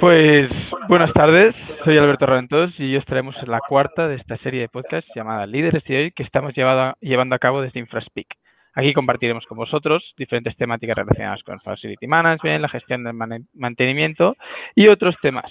[0.00, 0.48] Pues
[0.88, 4.68] buenas tardes, soy Alberto Rentos y hoy estaremos en la cuarta de esta serie de
[4.68, 8.28] podcast llamada Líderes de hoy que estamos llevando a cabo desde InfraSpeak.
[8.74, 13.14] Aquí compartiremos con vosotros diferentes temáticas relacionadas con Facility Management, la gestión del
[13.54, 14.36] mantenimiento
[14.76, 15.50] y otros temas.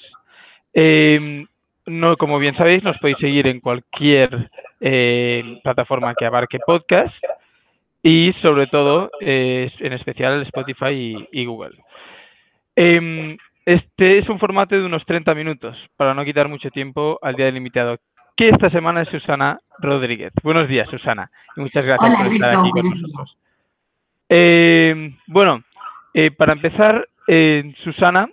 [0.72, 1.46] Em,
[2.18, 7.16] como bien sabéis, nos podéis seguir en cualquier eh, plataforma que abarque podcast
[8.02, 11.72] y sobre todo, eh, en especial Spotify y, Google.
[13.68, 17.48] Este es un formato de unos 30 minutos, para no quitar mucho tiempo al día
[17.48, 17.98] del invitado,
[18.34, 20.32] que esta semana es Susana Rodríguez.
[20.42, 23.38] Buenos días, Susana, y muchas gracias por estar aquí con nosotros.
[24.30, 25.66] Eh, bueno,
[26.14, 28.30] eh, para empezar, eh, Susana,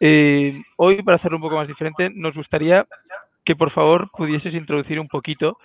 [0.00, 2.84] hoy para hacerlo un poco más diferente, nos gustaría
[3.44, 5.56] que por favor pudieses introducir un poquito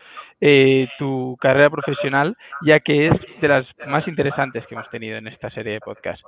[0.99, 5.49] tu carrera profesional, ya que es de las más interesantes que hemos tenido en esta
[5.49, 6.21] serie de podcast.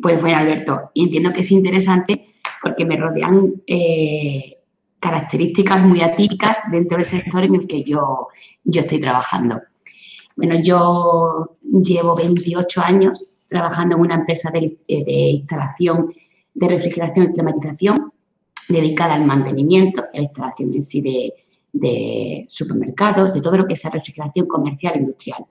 [0.00, 4.58] Pues bueno, Alberto, entiendo que es interesante porque me rodean eh,
[4.98, 8.28] características muy atípicas dentro del sector en el que yo,
[8.64, 9.60] yo estoy trabajando.
[10.36, 16.12] Bueno, yo llevo 28 años trabajando en una empresa de, instalación
[16.52, 18.12] de refrigeración y climatización
[18.68, 21.32] dedicada al mantenimiento, a la instalación en sí de,
[21.72, 25.46] de supermercados, de todo lo que es refrigeración comercial e industrial.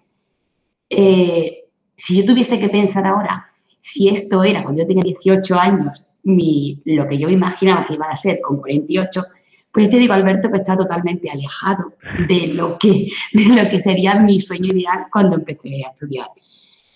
[0.90, 1.64] Eh,
[1.96, 3.55] si yo tuviese que pensar ahora
[3.86, 8.17] si esto era cuando yo tenía 18 años, lo que yo imaginaba que iba a
[8.17, 9.23] ser con 48,
[9.72, 11.94] pues te digo, Alberto, que está totalmente alejado
[12.28, 16.30] de lo que, de lo que sería mi sueño ideal cuando empecé a estudiar.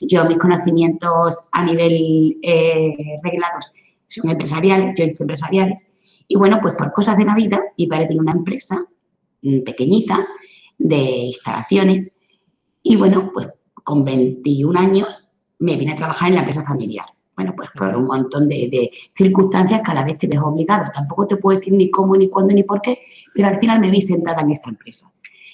[0.02, 3.72] Yo, mis conocimientos a nivel eh, reglados
[4.08, 8.08] son empresariales, yo hice empresariales, y bueno, pues por cosas de la vida, mi padre
[8.08, 8.80] tiene una empresa
[9.44, 10.28] mm, pequeñita
[10.80, 12.12] de instalaciones,
[12.82, 13.48] y bueno, pues
[13.84, 15.29] con 21 años
[15.60, 17.06] me vine a trabajar en la empresa familiar.
[17.36, 20.92] Bueno, pues por un montón de, circunstancias cada vez te ves obligado.
[20.94, 23.00] Tampoco te puedo decir ni cómo, ni cuándo, ni por qué,
[23.34, 25.08] pero al final me vi sentada en esta empresa.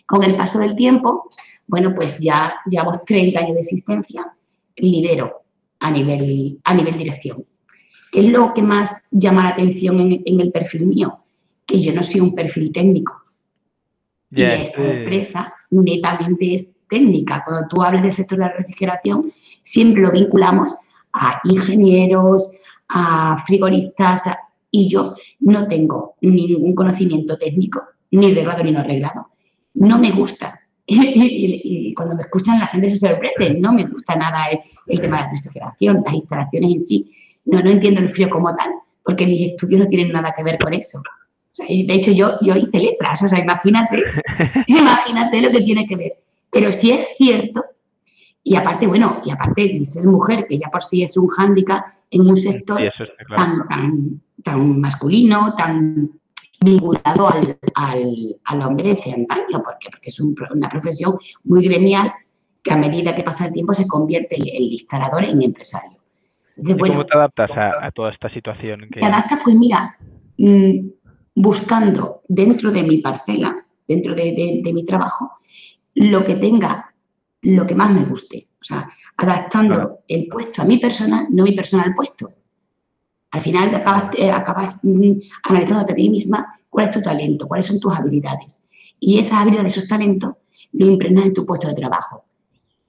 [0.08, 1.30] Con el paso del tiempo,
[1.68, 4.34] bueno, pues ya llevamos 30 años de existencia,
[4.78, 5.44] lidero
[5.80, 7.46] a nivel, a nivel dirección.
[8.12, 11.20] ¿Qué es lo que más llama la atención en, el perfil mío?
[11.66, 13.14] Que yo no soy un perfil técnico.
[14.32, 17.44] y esta empresa netamente es técnica.
[17.46, 19.32] Cuando tú hablas del sector de la refrigeración,
[19.66, 20.74] siempre lo vinculamos
[21.12, 22.54] a ingenieros,
[22.88, 24.30] a frigoristas,
[24.72, 27.82] y yo no tengo ningún conocimiento técnico,
[28.12, 29.30] ni reglado ni no reglado.
[29.76, 30.60] No me gusta.
[30.86, 33.60] y, cuando me escuchan la gente se sorprende.
[33.60, 37.12] No me gusta nada el, tema de la refrigeración, las instalaciones en sí.
[37.46, 38.72] No, no entiendo el frío como tal,
[39.04, 41.02] porque mis estudios no tienen nada que ver con eso.
[41.58, 44.04] de hecho, yo, yo hice letras, o sea, imagínate,
[44.68, 46.14] imagínate lo que tiene que ver.
[46.52, 47.64] Pero sí es cierto,
[48.48, 51.84] y aparte, bueno, y aparte de ser mujer, que ya por sí es un hándicap
[52.12, 52.80] en un sector
[53.36, 56.12] tan, tan, masculino, tan
[56.64, 62.14] vinculado al, al, hombre de antaño, porque, porque es una profesión muy gremial
[62.62, 65.98] que a medida que pasa el tiempo se convierte el, instalador en empresario.
[66.78, 68.88] ¿Cómo te adaptas a, toda esta situación?
[68.92, 69.98] Te adaptas, pues mira,
[70.38, 70.88] mm,
[71.34, 75.32] buscando dentro de mi parcela, dentro de mi trabajo,
[75.96, 76.92] lo que tenga,
[77.46, 78.48] lo que más me guste.
[78.60, 82.32] O sea, adaptando el puesto a mi persona, no mi persona al puesto.
[83.32, 85.12] Al final acabas, eh, acabas mm,
[85.44, 88.66] analizándote a ti misma cuál es tu talento, cuáles son tus habilidades.
[89.00, 90.36] Y esas habilidades, esos talentos,
[90.74, 92.26] lo impregnas en tu puesto de trabajo.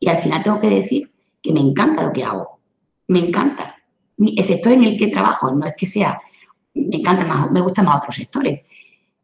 [0.00, 1.10] Y al final tengo que decir
[1.42, 2.60] que me encanta lo que hago.
[3.08, 3.76] Me encanta.
[4.18, 6.20] El sector en el que trabajo no es que sea,
[6.74, 8.64] me encanta más, me gustan más otros sectores.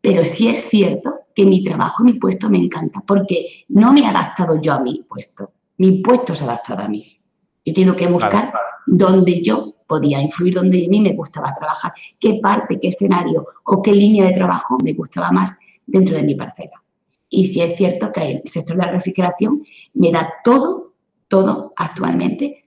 [0.01, 4.07] Pero sí es cierto que mi trabajo, mi puesto me encanta, porque no me he
[4.07, 7.19] adaptado yo a mi puesto, mi puesto se ha adaptado a mí.
[7.65, 8.53] Yo tengo que buscar
[8.87, 13.83] dónde yo podía influir, donde a mí me gustaba trabajar, qué parte, qué escenario o
[13.83, 16.83] qué línea de trabajo me gustaba más dentro de mi parcela.
[17.29, 19.63] Y sí es cierto que el sector de la refrigeración
[19.95, 20.95] me da todo,
[21.29, 22.67] todo actualmente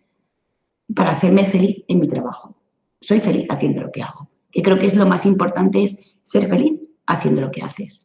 [0.94, 2.56] para hacerme feliz en mi trabajo.
[3.02, 4.30] Soy feliz haciendo lo que hago.
[4.52, 8.05] Y creo que es lo más importante es ser feliz haciendo lo que haces.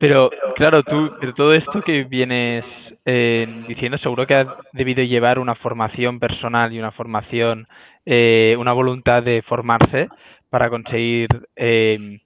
[0.00, 2.64] Pero, claro, tú, de todo esto que vienes
[3.04, 7.68] eh, diciendo, seguro que has debido llevar una formación personal y una formación,
[8.06, 10.08] eh, una voluntad de formarse
[10.48, 12.18] para conseguir eh,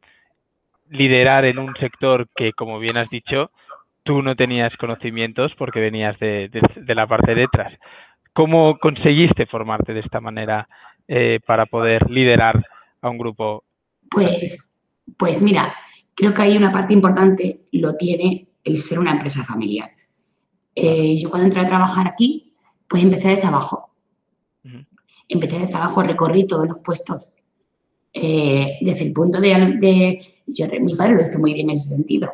[0.88, 3.50] liderar en un sector que, como bien has dicho,
[4.04, 6.48] tú no tenías conocimientos porque venías de,
[6.86, 7.72] la parte de detrás.
[8.32, 10.68] ¿Cómo conseguiste formarte de esta manera
[11.44, 12.64] para poder liderar
[13.02, 13.64] a un grupo?
[14.10, 14.70] Pues,
[15.18, 15.74] pues mira,
[16.14, 19.90] creo que hay una parte importante, lo tiene el ser una empresa familiar.
[20.75, 22.55] Eh, yo cuando entré a trabajar aquí,
[22.88, 23.90] pues empecé desde abajo.
[25.28, 27.31] Empecé desde abajo, recorrí todos los puestos
[28.16, 32.31] eh, desde el punto de, yo, mi padre lo hizo muy bien en ese sentido.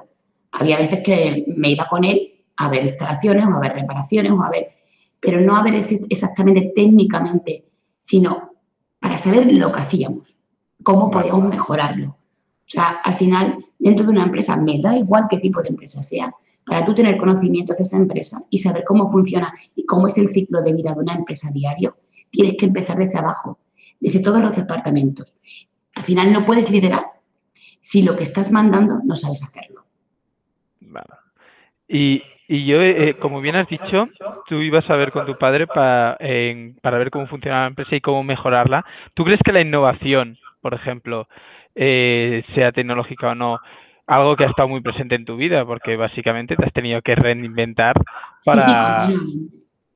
[0.53, 4.43] Había veces que me iba con él a ver instalaciones o a ver reparaciones o
[4.43, 4.69] a ver,
[5.19, 7.65] pero no a ver exactamente técnicamente,
[8.03, 8.53] sino
[8.99, 10.37] para saber lo que hacíamos,
[10.83, 12.19] cómo podíamos mejorarlo.
[12.70, 16.05] O sea, al final, dentro de una empresa, me da igual qué tipo de empresa
[16.05, 16.31] sea,
[16.64, 20.28] para tú tener conocimiento de esa empresa y saber cómo funciona y cómo es el
[20.28, 21.96] ciclo de vida de una empresa diario,
[22.31, 23.58] tienes que empezar desde abajo,
[23.99, 25.37] desde todos los departamentos.
[25.96, 27.06] Al final no puedes liderar
[27.81, 29.82] si lo que estás mandando no sabes hacerlo.
[30.78, 31.08] Vale.
[31.88, 34.08] Y, yo, eh, como bien has dicho,
[34.46, 36.16] tú ibas a ver con tu padre para,
[36.82, 38.84] para ver cómo funciona la empresa y cómo mejorarla.
[39.14, 41.26] ¿Tú crees que la innovación, por ejemplo,
[41.82, 43.59] eh, sea tecnológica o no,
[44.06, 45.65] algo que ha estado muy presente en tu vida?
[45.65, 47.94] Porque básicamente te has tenido que reinventar
[48.44, 49.09] para,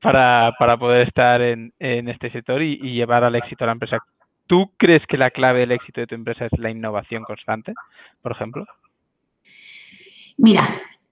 [0.01, 3.73] para, para poder estar en, en este sector y, y llevar al éxito a la
[3.73, 3.99] empresa.
[4.47, 7.73] ¿Tú crees que la clave del éxito de tu empresa es la innovación constante,
[8.21, 8.65] por ejemplo?
[10.37, 10.63] Mira,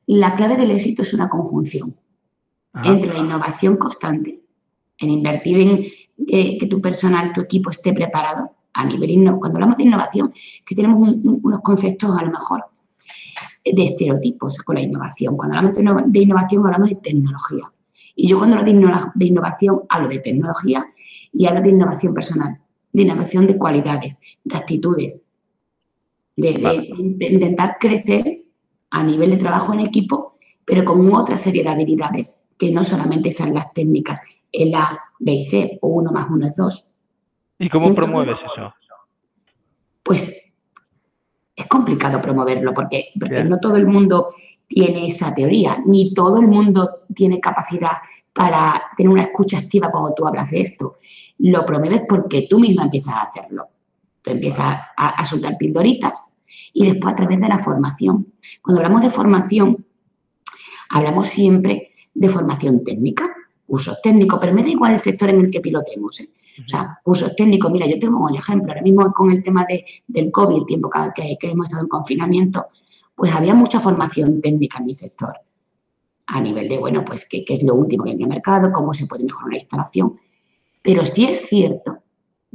[0.08, 1.96] la clave del éxito es una conjunción
[2.84, 4.40] entre la innovación constante,
[4.98, 9.84] en invertir en que, tu personal, tu equipo esté preparado a nivel Cuando hablamos de
[9.84, 10.34] innovación,
[10.66, 12.66] que tenemos unos conceptos a lo mejor
[13.66, 15.38] de estereotipos con la innovación.
[15.38, 17.72] Cuando hablamos de, innovación hablamos de tecnología.
[18.16, 18.80] Y yo cuando hablo de,
[19.16, 20.86] de innovación hablo de tecnología
[21.32, 22.60] y hablo de innovación personal
[22.94, 25.34] de innovación de cualidades, de actitudes,
[26.38, 26.88] de,
[27.20, 28.44] intentar crecer
[28.92, 33.32] a nivel de trabajo en equipo, pero con otra serie de habilidades, que no solamente
[33.32, 34.22] son las técnicas,
[34.52, 36.93] el A, B y C, o uno más uno es dos.
[37.64, 38.74] ¿Y cómo promueves eso?
[40.04, 40.58] Pues
[41.56, 44.36] es complicado promoverlo porque, porque no todo el mundo
[44.68, 47.98] tiene esa teoría, ni todo el mundo tiene capacidad
[48.34, 50.98] para tener una escucha activa cuando tú hablas de esto
[51.40, 53.68] lo promueves porque tú misma empiezas a hacerlo.
[54.22, 56.44] Tú empiezas a, soltar pildoritas
[56.74, 58.34] y después a través de la formación.
[58.62, 59.86] Cuando hablamos de formación,
[60.90, 63.30] hablamos siempre de formación técnica,
[63.68, 66.22] cursos técnicos, pero me da igual el sector en el que pilotemos.
[66.22, 66.30] ¿eh?
[66.60, 69.86] O sea, cursos técnicos, mira, yo tengo un ejemplo, ahora mismo con el tema de,
[70.08, 72.68] del COVID, el tiempo que, que, hemos estado en confinamiento,
[73.16, 75.34] pues había mucha formación técnica en mi sector,
[76.28, 78.72] a nivel de, bueno, pues qué, qué es lo último que hay en el mercado,
[78.72, 80.14] cómo se puede mejorar la instalación.
[80.82, 82.00] Pero sí es cierto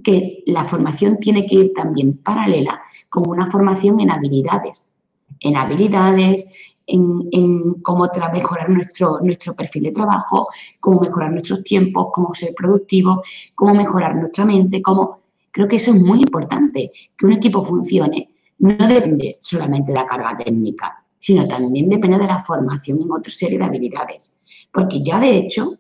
[0.03, 5.00] que la formación tiene que ir también paralela con una formación en habilidades,
[5.41, 6.53] en habilidades,
[6.88, 10.49] en, cómo mejorar nuestro, nuestro perfil de trabajo,
[10.81, 13.23] cómo mejorar nuestros tiempos, cómo ser productivo,
[13.55, 15.20] cómo mejorar nuestra mente, cómo...
[15.50, 20.06] Creo que eso es muy importante, que un equipo funcione no depende solamente de la
[20.06, 24.37] carga técnica, sino también depende de la formación en otra serie de habilidades.
[24.73, 25.73] Porque ya de hecho,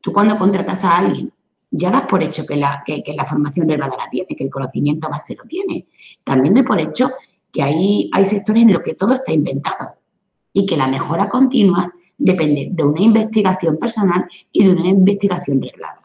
[0.00, 1.32] tú cuando contratas a alguien
[1.70, 5.08] ya das por hecho que la, que, la formación verbal la tiene, que el conocimiento
[5.08, 5.86] base lo tiene.
[6.24, 7.10] También doy por hecho
[7.52, 9.96] que hay, hay sectores en los que todo está inventado
[10.56, 16.00] y que la mejora continua depende de una investigación personal y de una investigación reglada.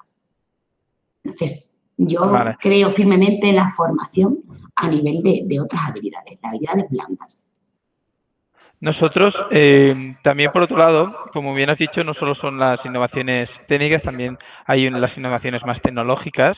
[1.23, 2.19] Entonces, yo
[2.59, 4.39] creo firmemente en la formación
[4.75, 7.47] a nivel de, de otras habilidades, las habilidades blandas.
[8.81, 13.47] Nosotros, eh, también por otro lado, como bien has dicho, no solo son las innovaciones
[13.67, 16.57] técnicas, también hay las innovaciones más tecnológicas.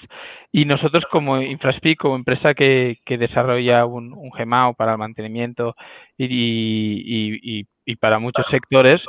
[0.50, 5.76] Y nosotros como Infraspeak, como empresa que, desarrolla un, un, GMAO para el mantenimiento
[6.18, 7.68] y,
[8.00, 9.02] para muchos sectores,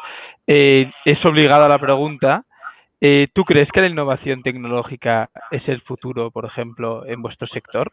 [0.46, 2.44] eh, es obligada la pregunta,
[3.00, 7.92] eh, ¿tú crees que la innovación tecnológica es el futuro, por ejemplo, en vuestro sector?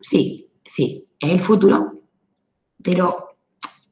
[0.00, 1.92] Sí, sí, es el futuro,
[2.82, 3.36] pero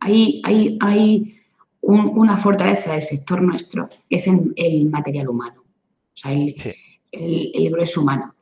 [0.01, 1.41] hay, hay, hay
[1.81, 6.55] una fortaleza del sector nuestro que es el, el material humano, o sea, el,
[7.13, 8.35] el, grueso humano.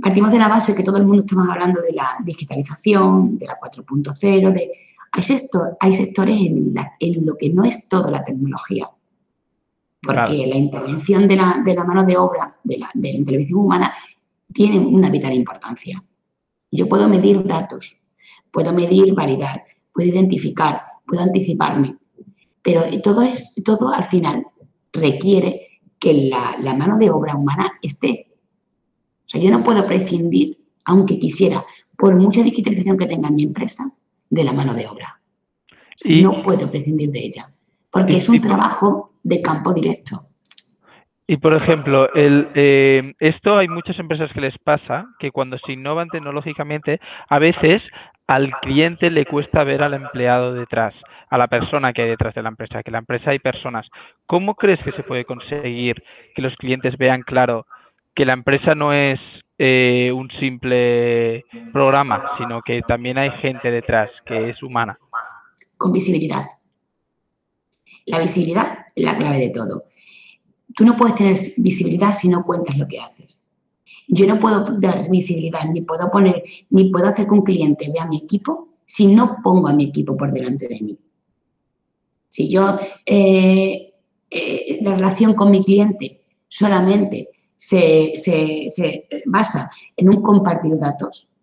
[0.00, 3.58] Partimos de la base que todo el mundo estamos hablando de la digitalización, de la
[3.60, 4.70] 4.0, de...
[5.14, 5.22] Hay,
[5.78, 8.90] hay sectores en, en, lo que no es toda la tecnología,
[10.02, 13.60] porque la intervención de la, de la, mano de obra, de la, de la intervención
[13.60, 13.94] humana,
[14.52, 16.02] tiene una vital importancia.
[16.72, 17.96] Yo puedo medir datos,
[18.50, 21.96] puedo medir, validar, puedo identificar, puedo anticiparme.
[22.60, 24.44] Pero todo, es, todo al final
[24.92, 28.26] requiere que la, la mano de obra humana esté.
[29.26, 31.64] O sea, yo no puedo prescindir, aunque quisiera,
[31.96, 33.84] por mucha digitalización que tenga en mi empresa,
[34.30, 35.20] de la mano de obra.
[36.04, 37.46] no puedo prescindir de ella,
[37.90, 40.28] porque es un trabajo de campo directo.
[41.26, 45.72] Y por ejemplo, el, eh, esto hay muchas empresas que les pasa que cuando se
[45.72, 47.82] innovan tecnológicamente, a veces
[48.26, 50.94] al cliente le cuesta ver al empleado detrás,
[51.30, 53.86] a la persona que hay detrás de la empresa, que la empresa hay personas.
[54.26, 56.02] ¿Cómo crees que se puede conseguir
[56.34, 57.66] que los clientes vean claro
[58.14, 59.18] que la empresa no es
[59.58, 64.98] eh, un simple programa, sino que también hay gente detrás que es humana.
[65.76, 66.44] Con visibilidad.
[68.06, 69.84] La visibilidad es la clave de todo.
[70.74, 73.44] Tú no puedes tener visibilidad si no cuentas lo que haces.
[74.08, 78.06] Yo no puedo dar visibilidad, ni puedo poner, ni puedo hacer que un cliente vea
[78.06, 80.98] mi equipo si no pongo a mi equipo por delante de mí.
[82.28, 83.92] Si yo, eh,
[84.30, 87.28] eh, la relación con mi cliente solamente
[87.66, 91.34] se, se, basa en un compartir datos,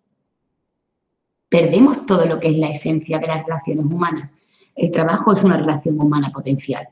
[1.48, 4.42] perdemos todo lo que es la esencia de las relaciones humanas.
[4.76, 6.88] El trabajo es una relación humana potencial.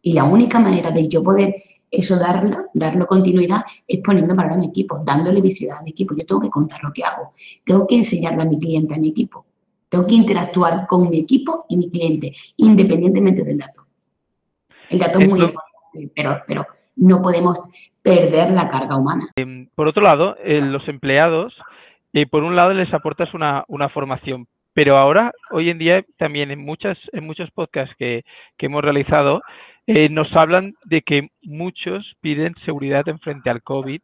[0.00, 4.56] Y la única manera de yo poder eso darlo, darlo continuidad, es poniendo valor a
[4.56, 6.14] mi equipo, dándole visibilidad a mi equipo.
[6.16, 7.32] Yo tengo que contar lo que hago,
[7.66, 9.44] tengo que enseñarle a mi cliente, a mi equipo.
[9.90, 13.86] Tengo que interactuar con mi equipo y mi cliente, independientemente del dato.
[14.88, 17.60] El dato es muy importante, pero, pero no podemos
[18.02, 19.28] perder la carga humana.
[19.36, 21.54] Em, por otro lado, eh, los empleados,
[22.12, 26.64] eh, por un lado les aportas una, formación, pero ahora, hoy en día, también en,
[26.64, 28.24] muchas, en muchos podcasts que,
[28.56, 29.42] que hemos realizado,
[29.86, 34.00] eh, nos hablan de que muchos piden seguridad en frente al COVID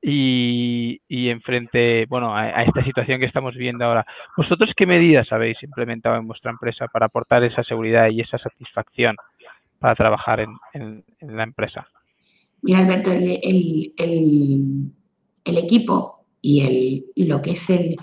[0.00, 4.06] y, y en frente, bueno, a, esta situación que estamos viendo ahora.
[4.36, 9.16] ¿Vosotros qué medidas habéis implementado en vuestra empresa para aportar esa seguridad y esa satisfacción
[9.80, 11.88] para trabajar en, la empresa?
[12.62, 13.94] Mira, Alberto, el,
[15.44, 17.96] equipo y, el, lo que es el,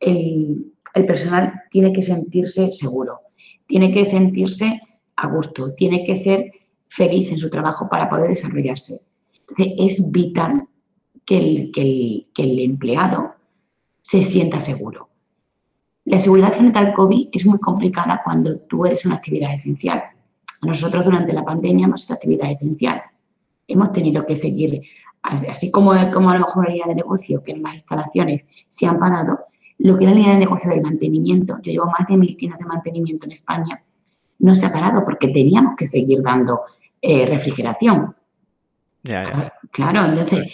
[0.00, 3.20] el personal tiene que sentirse seguro,
[3.66, 4.80] tiene que sentirse
[5.16, 6.50] a gusto, tiene que ser
[6.88, 9.00] feliz en su trabajo para poder desarrollarse.
[9.48, 10.66] Entonces, es vital
[11.24, 13.34] que el, que el, empleado
[14.02, 15.08] se sienta seguro.
[16.04, 20.02] La seguridad frente al COVID es muy complicada cuando tú eres una actividad esencial.
[20.62, 23.00] Nosotros durante la pandemia hemos sido actividad esencial.
[23.70, 24.82] Hemos tenido que seguir,
[25.22, 28.86] así como, como a lo mejor la línea de negocio, que en las instalaciones se
[28.86, 29.38] han parado,
[29.78, 32.58] lo que es la línea de negocio del mantenimiento, yo llevo más de mil tiendas
[32.58, 33.82] de mantenimiento en España,
[34.40, 36.62] no se ha parado porque teníamos que seguir dando
[37.00, 38.14] eh, refrigeración.
[39.70, 40.52] Claro, entonces,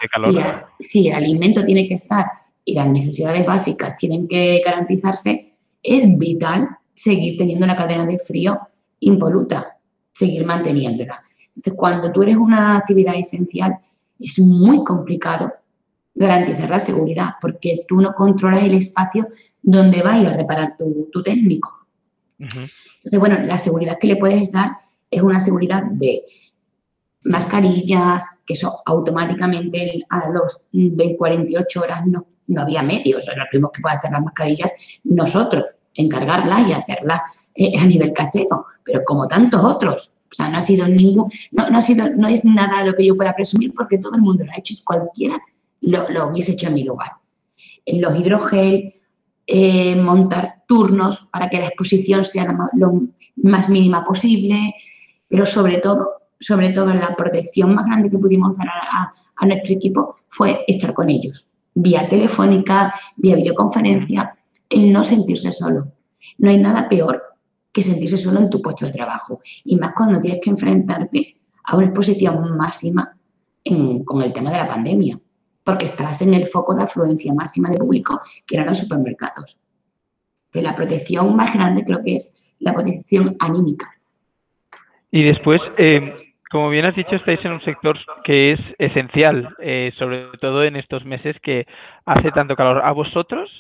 [0.79, 2.27] si, el alimento tiene que estar
[2.65, 8.61] y las necesidades básicas tienen que garantizarse, es vital seguir teniendo una cadena de frío
[9.01, 9.77] impoluta,
[10.13, 11.26] seguir manteniéndola.
[11.57, 13.79] Entonces, cuando tú eres una actividad esencial,
[14.19, 15.53] es muy complicado
[16.15, 19.29] garantizar la seguridad porque tú no controlas el espacio
[19.63, 21.87] donde va a reparar tu, técnico.
[22.39, 24.79] Entonces, bueno, la seguridad que le puedes dar
[25.11, 26.23] es una seguridad de
[27.23, 30.63] mascarillas, que eso automáticamente a los
[31.19, 34.73] 48 horas no, no había medios, o sea, los primos que pueden hacer las mascarillas
[35.05, 37.21] nosotros, encargarlas y hacerlas
[37.55, 40.13] eh, a nivel casero, pero como tantos otros.
[40.31, 43.07] O sea, no ha sido ningún, no, no, ha sido, no es nada lo que
[43.07, 45.39] yo pueda presumir porque todo el mundo lo ha hecho cualquiera
[45.81, 47.13] lo, lo hubiese hecho en mi lugar.
[47.85, 48.95] En los hidrogel,
[49.47, 53.03] eh, montar turnos para que la exposición sea lo
[53.37, 54.75] más mínima posible,
[55.29, 56.09] pero sobre todo,
[56.41, 59.13] sobre todo la protección más grande que pudimos dar a,
[59.47, 64.35] nuestro equipo fue estar con ellos, vía telefónica, vía videoconferencia,
[64.69, 65.93] el no sentirse solo.
[66.39, 67.23] No hay nada peor
[67.77, 71.77] que sentirse solo en tu puesto de trabajo, y más cuando tienes que enfrentarte a
[71.77, 73.15] una exposición máxima
[74.03, 75.19] con el tema de la pandemia,
[75.63, 79.61] porque estás en el foco de afluencia máxima de público, que eran los supermercados.
[80.51, 83.89] Que la protección más grande creo que es la protección anímica.
[85.11, 86.15] Y después, eh,
[86.51, 90.77] como bien has dicho, estáis en un sector que es esencial, eh, sobre todo en
[90.77, 91.67] estos meses que
[92.07, 92.81] hace tanto calor.
[92.83, 93.51] ¿A vosotros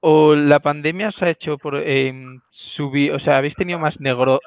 [0.00, 2.12] o la pandemia os ha hecho por eh,
[2.76, 3.94] subir, o sea, habéis tenido más,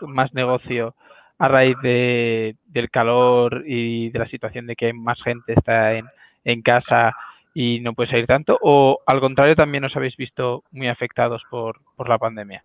[0.01, 0.95] más negocio
[1.39, 6.05] a raíz de, del calor y de la situación de que más gente está en,
[6.43, 7.13] en casa
[7.53, 8.57] y no puede salir tanto?
[8.61, 12.63] ¿O al contrario también os habéis visto muy afectados por, por la pandemia?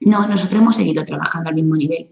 [0.00, 2.10] No, nosotros hemos seguido trabajando al mismo nivel.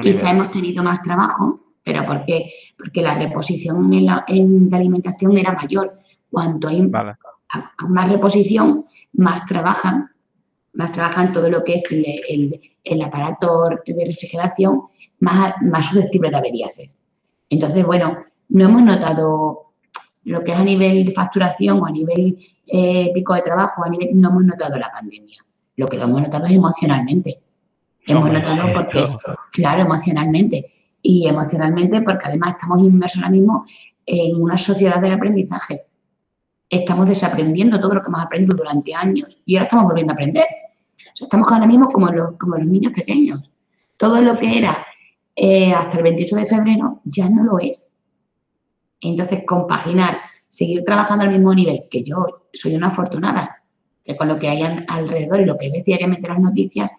[0.00, 2.52] Quizá hemos tenido más trabajo, pero ¿por qué?
[2.76, 5.98] Porque la reposición en la, alimentación era mayor.
[6.30, 6.82] Cuanto hay
[7.88, 10.10] más reposición, más trabajan,
[10.78, 14.82] más trabajan todo lo que es el, aparato de refrigeración,
[15.18, 17.00] más, más susceptible de averías es.
[17.50, 18.16] Entonces, bueno,
[18.48, 19.72] no hemos notado
[20.22, 23.88] lo que es a nivel de facturación o a nivel eh, pico de trabajo, a
[23.88, 25.44] nivel, no hemos notado la pandemia.
[25.74, 27.40] Lo que lo hemos notado es emocionalmente.
[28.06, 29.08] Hemos notado porque,
[29.52, 30.72] claro, emocionalmente.
[31.02, 33.64] Y emocionalmente porque además estamos inmersos ahora mismo
[34.06, 35.86] en una sociedad del aprendizaje.
[36.70, 40.46] Estamos desaprendiendo todo lo que hemos aprendido durante años y ahora estamos volviendo a aprender.
[41.20, 43.50] Estamos ahora mismo como los, como los niños pequeños.
[43.96, 44.86] Todo lo que era
[45.34, 47.94] eh, hasta el 28 de febrero ya no lo es.
[49.00, 53.62] Entonces, compaginar seguir trabajando al mismo nivel, que yo soy una afortunada,
[54.04, 56.90] que con lo que hay alrededor y lo que ves diariamente en las noticias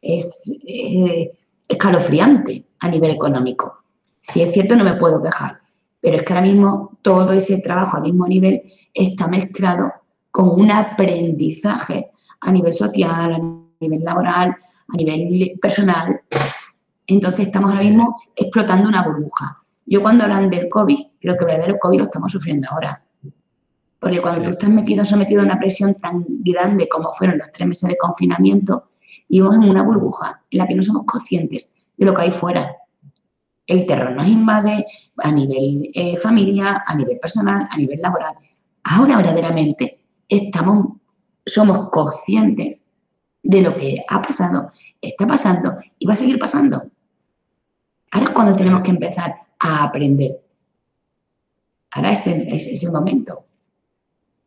[0.00, 1.32] es eh,
[1.66, 3.82] escalofriante a nivel económico.
[4.20, 5.58] Si es cierto, no me puedo quejar,
[6.00, 8.62] pero es que ahora mismo todo ese trabajo al mismo nivel
[8.94, 9.92] está mezclado
[10.30, 13.38] con un aprendizaje a nivel social, a
[13.80, 14.56] laboral,
[14.88, 16.20] a nivel personal.
[17.06, 19.62] Entonces estamos ahora mismo explotando una burbuja.
[19.86, 23.02] Yo cuando hablan del COVID, creo que el verdadero COVID lo estamos sufriendo ahora.
[23.98, 27.68] Porque cuando tú estás metido, sometido a una presión tan grande como fueron los tres
[27.68, 28.90] meses de confinamiento,
[29.28, 32.76] vivimos en una burbuja en la que no somos conscientes de lo que hay fuera.
[33.66, 38.34] El terror nos invade a nivel eh, familia, a nivel personal, a nivel laboral.
[38.84, 40.98] Ahora verdaderamente estamos,
[41.44, 42.87] somos conscientes
[43.42, 46.82] de lo que ha pasado, está pasando y va a seguir pasando.
[48.10, 50.32] Ahora es cuando tenemos que empezar a aprender.
[51.92, 53.44] Ahora es el, es, el momento.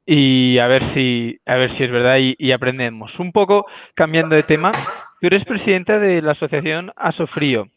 [0.05, 3.17] Y a ver si, a ver si es verdad y, aprendemos.
[3.19, 4.71] Un poco cambiando de tema,
[5.19, 7.67] tú eres presidenta de la asociación Asofrío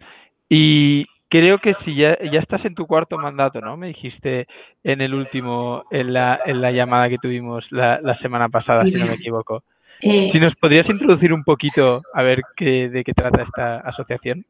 [0.48, 3.76] y creo que si ya, ya estás en tu cuarto mandato, ¿no?
[3.76, 4.46] Me dijiste
[4.82, 8.92] en el último, en la, en la llamada que tuvimos la, la semana pasada, si
[8.92, 9.62] no me equivoco.
[10.00, 14.44] Eh, si nos podrías introducir un poquito a ver qué, de qué trata esta asociación.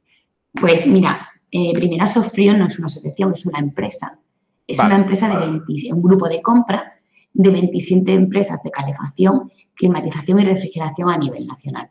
[0.53, 4.19] Pues mira, eh, Primera Sofrío no es una asociación, es una empresa.
[4.67, 6.95] Es una empresa de 20, un grupo de compra
[7.35, 11.91] de 27 empresas de calefacción, climatización y refrigeración a nivel nacional.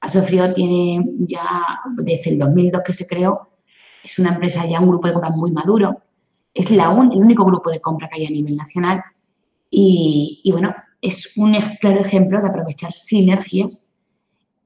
[0.00, 3.48] Asofrío tiene ya desde el 2002 que se creó,
[4.02, 6.02] es una empresa ya, un grupo de compra muy maduro,
[6.52, 9.02] es la el único grupo de compra que hay a nivel nacional
[9.70, 13.92] y, y bueno, es un claro ejemplo de aprovechar sinergias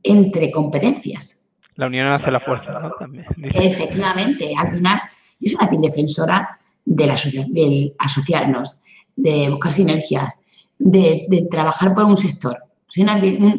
[0.05, 1.57] entre competencias.
[1.75, 2.93] La unión hace la fuerza, ¿no?
[2.93, 3.27] También.
[3.55, 5.01] Efectivamente, al final,
[5.41, 7.17] yo soy una defensora de, la,
[7.49, 8.81] de asociarnos,
[9.17, 10.39] de buscar sinergias,
[10.79, 12.57] de, trabajar por un sector.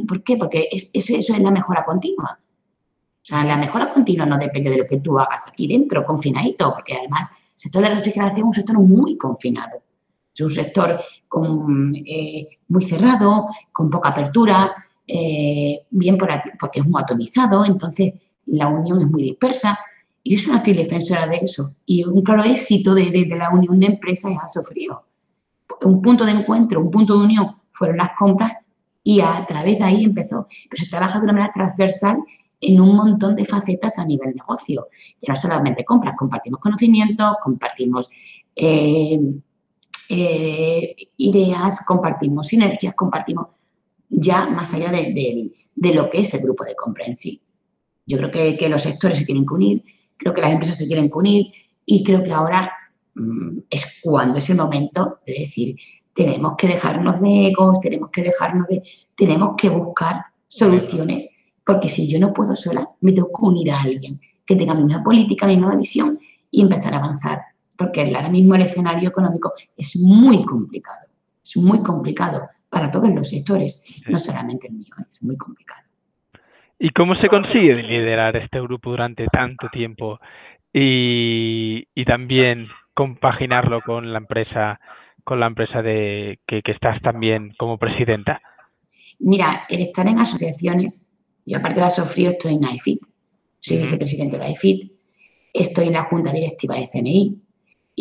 [0.07, 0.37] ¿Por qué?
[0.37, 2.39] Porque eso es la mejora continua.
[3.21, 6.73] O sea, la mejora continua no depende de lo que tú hagas aquí dentro, confinadito,
[6.73, 9.83] porque además el sector de la refrigeración es un sector muy confinado.
[10.33, 10.99] Es un sector
[11.95, 14.73] eh, muy cerrado, con poca apertura,
[15.07, 18.13] eh, bien por porque es muy atomizado, entonces
[18.45, 19.79] la unión es muy dispersa.
[20.23, 21.73] Y yo soy una fiel defensora de eso.
[21.85, 25.05] Y un claro éxito de, la unión de empresas ha sufrido.
[25.83, 28.53] Un punto de encuentro, un punto de unión fueron las compras
[29.03, 30.47] y a través de ahí empezó.
[30.69, 32.17] Pero se trabaja de una manera transversal
[32.61, 34.87] en un montón de facetas a nivel negocio.
[35.21, 38.09] Ya no solamente compras, compartimos conocimientos, compartimos
[38.55, 39.19] eh,
[40.09, 43.47] eh, ideas, compartimos sinergias, compartimos
[44.09, 47.41] ya más allá de, lo que es el grupo de compra en sí.
[48.07, 49.83] Yo creo que, los sectores se tienen que unir,
[50.17, 51.45] creo que las empresas se tienen que unir
[51.85, 52.71] y creo que ahora
[53.13, 55.75] mm, es cuando es el momento de decir,
[56.13, 58.81] tenemos que dejarnos de egos, tenemos que dejarnos de,
[59.15, 61.29] tenemos que buscar soluciones,
[61.63, 64.81] porque si yo no puedo sola, me tengo que unir a alguien que tenga la
[64.81, 66.19] misma política, la misma visión
[66.49, 67.41] y empezar a avanzar
[67.79, 71.07] porque ahora mismo el escenario económico es muy complicado,
[71.41, 75.87] es muy complicado para todos los sectores, no solamente el mío, es muy complicado.
[76.77, 80.19] ¿Y cómo se consigue liderar este grupo durante tanto tiempo
[80.73, 84.79] y, también compaginarlo con la empresa,
[85.23, 88.41] con la empresa de que, estás también como presidenta?
[89.19, 91.09] Mira, el estar en asociaciones,
[91.45, 92.99] yo aparte de la Sofrío estoy en AIFIT,
[93.59, 94.91] soy vicepresidente de AIFIT,
[95.53, 97.41] estoy en la junta directiva de CNI,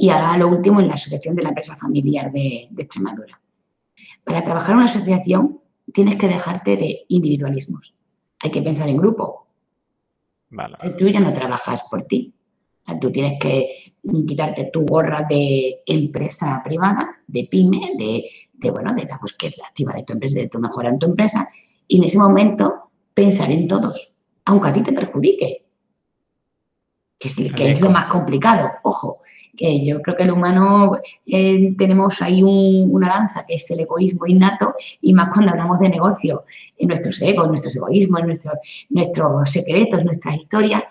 [0.00, 3.40] y ahora lo último en la Asociación de la Empresa Familiar de, Extremadura.
[4.22, 5.60] Para trabajar en una asociación
[5.92, 7.98] tienes que dejarte de individualismos.
[8.38, 9.48] Hay que pensar en grupo.
[10.96, 12.32] Tú ya no trabajas por ti.
[13.00, 13.82] Tú tienes que
[14.26, 20.04] quitarte tu gorra de empresa privada, de pyme, de, bueno, de la búsqueda activa de
[20.04, 21.48] tu empresa, de tu mejora en tu empresa,
[21.88, 25.66] y en ese momento pensar en todos, aunque a ti te perjudique,
[27.18, 28.70] que es, que es lo más complicado.
[28.84, 29.22] Ojo,
[29.58, 34.26] que yo creo que el humano eh, tenemos ahí una lanza que es el egoísmo
[34.26, 36.44] innato y más cuando hablamos de negocio,
[36.78, 38.54] en nuestros egos, nuestros egoísmos, nuestros,
[38.88, 40.84] nuestros secretos, nuestras historias,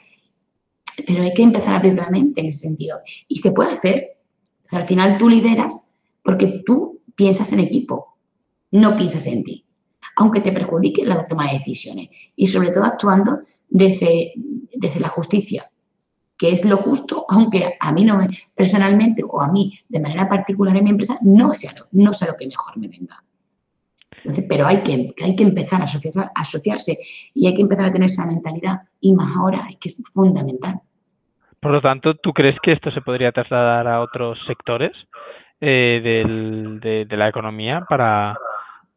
[1.07, 2.99] pero hay que empezar a abrir la mente en ese sentido.
[3.27, 4.17] Y se puede hacer.
[4.71, 8.17] al final tú lideras porque tú piensas en equipo,
[8.71, 9.65] no piensas en ti,
[10.17, 14.33] aunque te perjudique la toma de decisiones y sobre todo actuando desde,
[14.75, 15.71] desde la justicia
[16.37, 20.29] que es lo justo, aunque a mí no me, personalmente o a mí de manera
[20.29, 23.23] particular en mi empresa no sea lo, no sea lo que mejor me venga.
[24.17, 25.85] Entonces, pero hay que, hay que empezar a,
[26.35, 26.97] asociarse
[27.33, 30.81] y hay que empezar a tener esa mentalidad y más ahora es que es fundamental.
[31.59, 34.93] Por lo tanto, ¿tú crees que esto se podría trasladar a otros sectores?
[35.61, 38.37] eh, del, de, la economía para,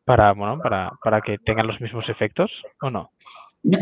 [0.04, 2.50] para, bueno, para, para que tengan los mismos efectos
[2.80, 3.10] o no?
[3.62, 3.78] No,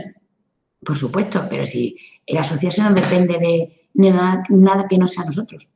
[0.85, 5.69] por supuesto, pero si la asociación no depende de, nada, nada, que no sea nosotros.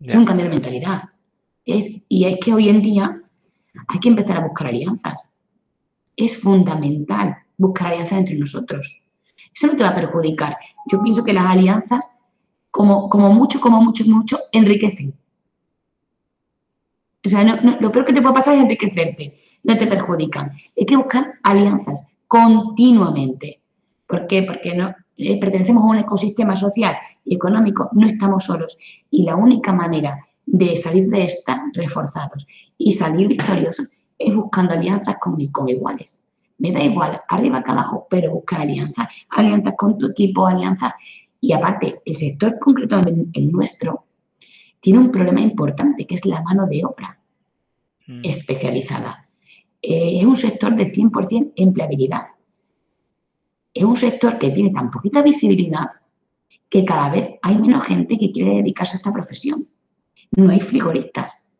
[0.00, 1.04] Es un cambio de mentalidad.
[1.64, 3.22] y es que hoy en día
[3.88, 5.32] hay que empezar a buscar alianzas.
[6.16, 9.00] Es fundamental buscar alianzas entre nosotros.
[9.54, 10.56] Eso no te va a perjudicar.
[10.90, 12.10] Yo pienso que las alianzas,
[12.70, 15.14] como, como mucho, como mucho, mucho, enriquecen.
[17.24, 17.42] O sea,
[17.80, 20.52] lo peor que te puede pasar es enriquecerte, no te perjudican.
[20.78, 23.63] Hay que buscar alianzas continuamente.
[24.06, 24.42] ¿Por qué?
[24.42, 28.76] Porque no, eh, pertenecemos a un ecosistema social y económico, no estamos solos.
[29.10, 33.88] Y la única manera de salir de esta reforzados y salir victoriosos
[34.18, 36.24] es buscando alianzas con, con iguales.
[36.58, 40.92] Me da igual, arriba que abajo, pero buscar alianzas, alianzas con tu equipo, alianzas.
[41.40, 43.00] Y aparte, el sector concreto,
[43.32, 44.06] el, nuestro,
[44.80, 47.18] tiene un problema importante, que es la mano de obra
[48.06, 48.20] mm.
[48.24, 49.28] especializada.
[49.82, 52.22] Eh, es un sector de 100% empleabilidad.
[53.74, 55.90] Es un sector que tiene tan poquita visibilidad
[56.68, 59.66] que cada vez hay menos gente que quiere dedicarse a esta profesión.
[60.36, 61.52] No hay frigoristas.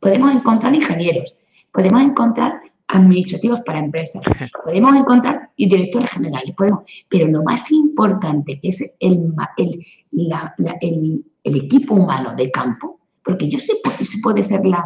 [0.00, 1.36] Podemos encontrar ingenieros,
[1.72, 4.22] podemos encontrar administrativos para empresas,
[4.64, 12.34] podemos encontrar directores generales, podemos, pero lo más importante que es el, el, equipo humano
[12.36, 14.84] de campo, porque yo sé que se puede ser la,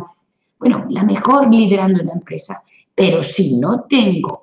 [0.59, 2.63] bueno, la mejor liderando una empresa,
[2.95, 4.40] pero si no tengo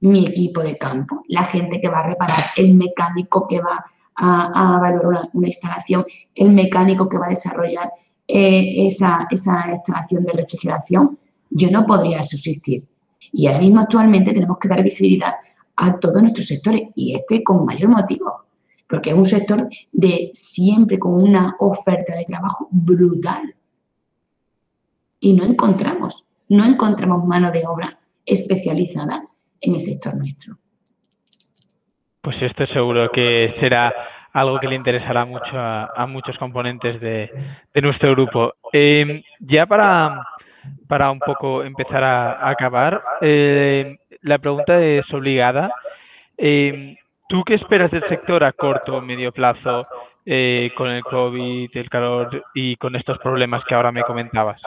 [0.00, 3.84] mi equipo de campo, la gente que va a reparar, el mecánico que va
[4.16, 7.90] a, valorar una, instalación, el mecánico que va a desarrollar
[8.28, 11.18] eh, esa, esa instalación de refrigeración,
[11.50, 12.84] yo no podría subsistir.
[13.32, 15.34] Y ahora mismo actualmente tenemos que dar visibilidad
[15.76, 18.44] a todos nuestros sectores y este con mayor motivo,
[18.88, 23.54] porque es un sector de siempre con una oferta de trabajo brutal.
[25.20, 29.29] Y no encontramos, no encontramos mano de obra especializada
[29.60, 30.56] en el sector nuestro.
[32.20, 33.92] Pues esto seguro que será
[34.32, 37.30] algo que le interesará mucho a, muchos componentes de,
[37.82, 38.54] nuestro grupo.
[38.72, 40.22] Em, ya para,
[40.86, 45.70] para un poco empezar a, acabar, eh, la pregunta es obligada.
[46.36, 46.96] Em,
[47.28, 49.86] ¿Tú qué esperas del sector a corto o medio plazo
[50.26, 54.60] eh, con el COVID, el calor y con estos problemas que ahora me comentabas?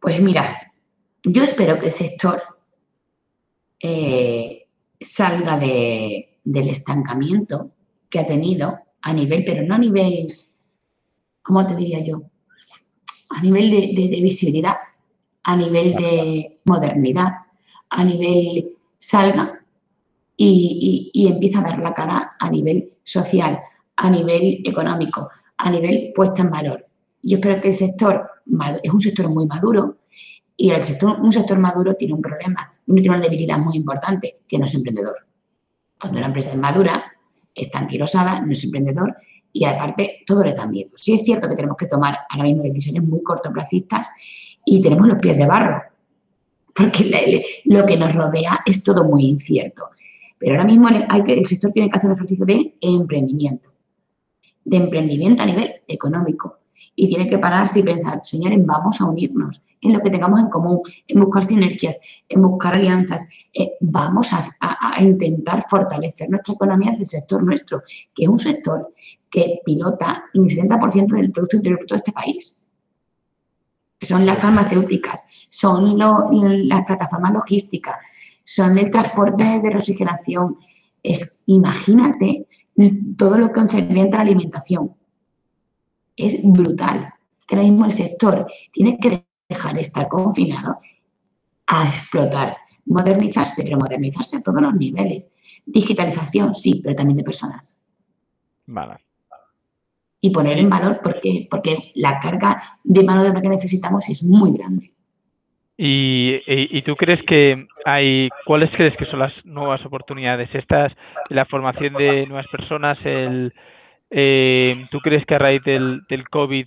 [0.00, 0.72] Pues mira,
[1.24, 2.42] yo espero que el sector
[3.80, 4.66] eh,
[5.00, 7.70] salga del estancamiento
[8.08, 10.32] que ha tenido a nivel, pero no a nivel,
[11.42, 12.22] ¿cómo te diría yo?
[13.30, 14.76] A nivel de, visibilidad,
[15.44, 17.32] a nivel de modernidad,
[17.88, 19.64] a nivel salga
[20.36, 23.58] y, y, empieza a dar la cara a nivel social,
[23.96, 26.86] a nivel económico, a nivel puesta en valor.
[27.22, 28.28] Yo espero que el sector
[28.82, 29.96] es un sector muy maduro,
[30.62, 34.58] y el sector, un sector maduro tiene un problema, tiene una debilidad muy importante, que
[34.58, 35.16] no es emprendedor.
[35.98, 37.02] Cuando la empresa es madura,
[37.54, 39.16] está anquilosada, no es emprendedor
[39.54, 40.90] y aparte todo le da miedo.
[40.96, 44.10] Sí es cierto que tenemos que tomar ahora mismo decisiones muy cortoplacistas
[44.66, 45.82] y tenemos los pies de barro,
[46.74, 49.88] porque lo que nos rodea es todo muy incierto.
[50.38, 53.72] Pero ahora mismo hay que, el sector tiene que hacer un ejercicio de emprendimiento,
[54.66, 56.59] de emprendimiento a nivel económico,
[56.94, 60.50] y tiene que pararse y pensar, señores, vamos a unirnos en lo que tengamos en
[60.50, 61.98] común, en buscar sinergias,
[62.28, 63.26] en buscar alianzas.
[63.54, 64.46] Eh, vamos a,
[65.00, 67.82] intentar fortalecer nuestra economía del sector nuestro,
[68.14, 68.92] que es un sector
[69.30, 72.70] que pilota el 70% del Producto Interior Bruto de este país.
[74.02, 75.98] Son las farmacéuticas, son
[76.68, 77.96] las plataformas logísticas,
[78.44, 80.58] son el transporte de refrigeración.
[81.02, 82.46] Es, imagínate
[83.16, 84.99] todo lo que concerniente a la alimentación
[86.26, 87.12] es brutal.
[87.46, 90.78] que ahora mismo el sector tiene que dejar de estar confinado
[91.66, 92.56] a explotar,
[92.86, 95.30] modernizarse, pero modernizarse a todos los niveles.
[95.66, 97.84] Digitalización, sí, pero también de personas.
[98.66, 98.94] Vale.
[100.20, 104.22] Y poner en valor porque, porque la carga de mano de obra que necesitamos es
[104.22, 104.92] muy grande.
[105.82, 110.54] ¿Y, y, tú crees que hay, cuáles crees que son las nuevas oportunidades?
[110.54, 110.92] Estas,
[111.30, 113.54] la formación de nuevas personas, el,
[114.10, 116.66] eh, ¿Tú crees que a raíz del, del COVID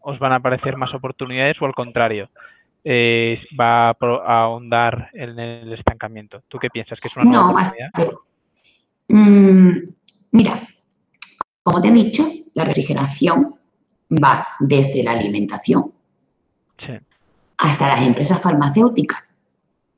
[0.00, 2.28] os van a aparecer más oportunidades o al contrario?
[2.84, 6.42] Eh, va a, ahondar en el estancamiento.
[6.48, 7.00] ¿Tú qué piensas?
[7.00, 7.90] ¿Que es una nueva oportunidad?
[9.08, 9.78] Mm,
[10.32, 10.68] mira,
[11.62, 13.56] como te he dicho, la refrigeración
[14.12, 15.92] va desde la alimentación
[17.58, 19.36] hasta las empresas farmacéuticas.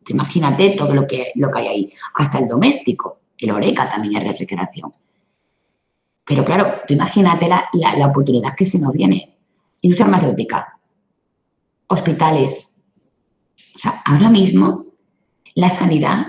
[0.09, 1.93] Imagínate todo lo que, lo que hay ahí.
[2.15, 3.21] Hasta el doméstico.
[3.37, 4.93] El Oreca también es refrigeración.
[6.29, 9.35] Pero claro, tú imagínate la, la, oportunidad que se nos viene.
[9.81, 10.79] Industria farmacéutica,
[11.87, 12.83] hospitales.
[13.75, 14.85] O sea, ahora mismo
[15.55, 16.27] la sanidad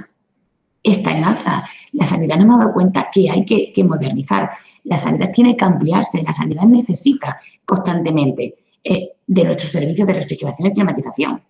[0.81, 1.65] está en alza.
[1.91, 4.51] La sanidad no me ha dado cuenta que hay que, modernizar.
[4.85, 6.23] La sanidad tiene que ampliarse.
[6.23, 11.43] La sanidad necesita constantemente eh, de nuestros servicios de refrigeración y climatización.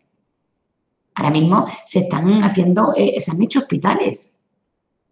[1.13, 4.41] Ahora mismo se están haciendo, eh, se han hecho hospitales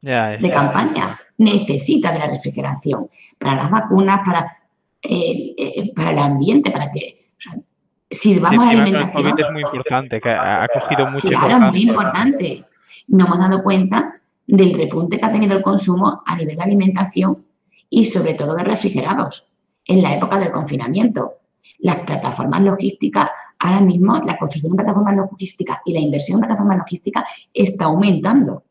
[0.01, 1.19] de campaña.
[1.37, 4.57] Necesita de la refrigeración para las vacunas, para,
[5.01, 7.27] eh, para el ambiente, para que
[8.09, 9.25] sirvamos a la alimentación.
[9.25, 12.65] El es muy importante, que ha cogido mucho Claro, muy importante.
[13.07, 17.45] No hemos dado cuenta del repunte que ha tenido el consumo a nivel de alimentación
[17.89, 19.49] y sobre todo de refrigerados
[19.85, 21.35] en la época del confinamiento.
[21.79, 26.77] Las plataformas logísticas, ahora mismo la construcción de plataformas logísticas y la inversión en plataformas
[26.79, 27.23] logísticas
[27.53, 28.63] está aumentando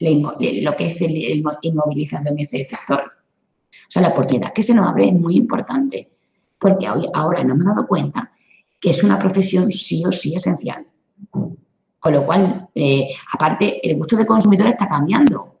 [0.00, 3.00] lo que es el, inmovilizando en ese sector.
[3.00, 6.10] O sea, la oportunidad que se nos abre es muy importante,
[6.58, 8.32] porque hoy, ahora nos hemos dado cuenta
[8.80, 10.86] que es una profesión sí o sí esencial.
[11.30, 15.60] Con lo cual, eh, aparte, el gusto del consumidor está cambiando.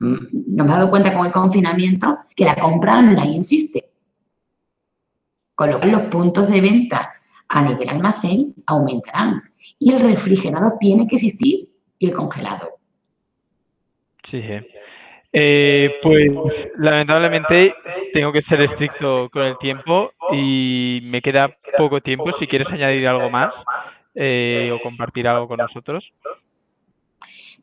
[0.00, 3.90] Mm, nos hemos dado cuenta con el confinamiento que la compra online insiste.
[5.54, 7.12] Con lo cual, los puntos de venta
[7.48, 9.42] a nivel almacén aumentarán.
[9.78, 12.81] Y el refrigerado tiene que existir y el congelado.
[14.32, 14.66] Sí, sí.
[15.34, 16.30] Eh, pues
[16.76, 17.74] lamentablemente
[18.12, 22.30] tengo que ser estricto con el tiempo y me queda poco tiempo.
[22.38, 23.52] Si quieres añadir algo más,
[24.14, 26.04] eh, o compartir algo con nosotros?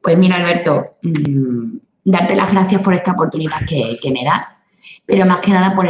[0.02, 4.64] Pues mira, Alberto, mm, darte las gracias por esta oportunidad que, me das,
[5.06, 5.88] pero más que nada por,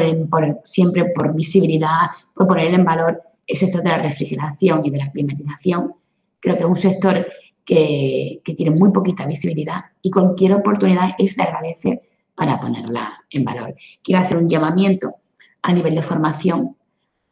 [0.65, 5.11] siempre por visibilidad, por poner en valor el sector de la refrigeración y de la
[5.11, 5.93] climatización.
[6.41, 7.25] Creo que es un sector
[7.65, 12.01] que, tiene muy poquita visibilidad y cualquier oportunidad es de agradecer
[12.35, 13.75] para ponerla en valor.
[14.03, 15.15] Quiero hacer un llamamiento
[15.61, 16.75] a nivel de formación,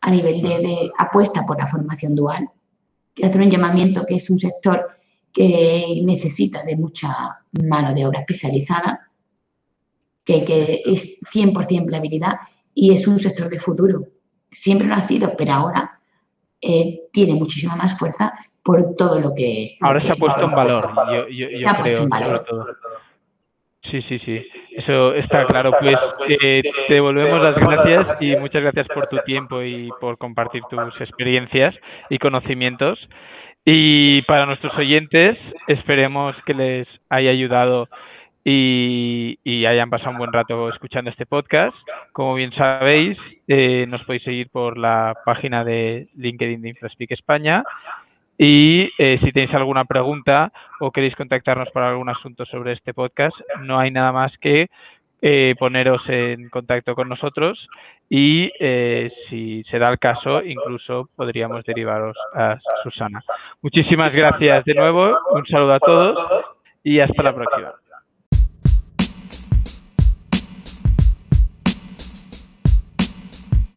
[0.01, 2.49] a nivel de apuesta por la formación dual,
[3.17, 4.85] quiero hacer un llamamiento que es un sector
[5.33, 9.09] que necesita de mucha mano de obra especializada,
[10.23, 12.33] que, es 100% empleabilidad
[12.75, 14.07] y es un sector de futuro.
[14.51, 15.99] Siempre lo ha sido, pero ahora
[16.61, 18.33] eh, tiene muchísima más fuerza
[18.67, 19.77] por todo lo que...
[19.79, 20.91] Ahora se ha puesto en valor,
[21.31, 22.45] yo, en valor.
[23.89, 25.71] Sí, sí, sí, eso está claro.
[25.79, 25.95] Pues
[26.43, 30.99] eh, te devolvemos las gracias y muchas gracias por tu tiempo y por compartir tus
[30.99, 31.73] experiencias
[32.09, 32.99] y conocimientos.
[33.63, 37.87] Y para nuestros oyentes, esperemos que les haya ayudado
[38.43, 41.75] y, hayan pasado un buen rato escuchando este podcast.
[42.11, 47.63] Como bien sabéis, eh, nos podéis seguir por la página de LinkedIn de InfraSpeak España
[48.37, 53.35] y eh, si tenéis alguna pregunta o queréis contactarnos para algún asunto sobre este podcast,
[53.61, 54.67] no hay nada más que
[55.21, 57.67] eh, poneros en contacto con nosotros
[58.07, 63.23] y eh, si se da el caso, incluso podríamos derivaros a Susana.
[63.61, 66.45] Muchísimas gracias de nuevo, un saludo a todos
[66.83, 67.73] y hasta la próxima.